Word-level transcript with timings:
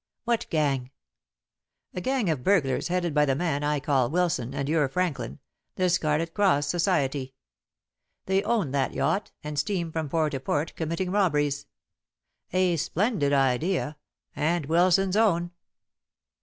"What 0.23 0.47
gang?" 0.49 0.89
"A 1.93 2.01
gang 2.01 2.27
of 2.31 2.43
burglars 2.43 2.87
headed 2.87 3.13
by 3.13 3.23
the 3.23 3.35
man 3.35 3.63
I 3.63 3.79
call 3.79 4.09
Wilson 4.09 4.51
and 4.51 4.67
your 4.67 4.89
Franklin 4.89 5.37
the 5.75 5.91
Scarlet 5.91 6.33
Cross 6.33 6.65
Society. 6.65 7.35
They 8.25 8.41
own 8.41 8.71
that 8.71 8.95
yacht, 8.95 9.31
and 9.43 9.59
steam 9.59 9.91
from 9.91 10.09
port 10.09 10.31
to 10.31 10.39
port 10.39 10.73
committing 10.75 11.11
robberies. 11.11 11.67
A 12.51 12.77
splendid 12.77 13.31
idea, 13.31 13.95
and 14.35 14.65
Wilson's 14.65 15.15
own." 15.15 15.51